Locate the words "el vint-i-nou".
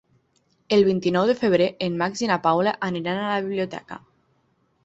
0.77-1.27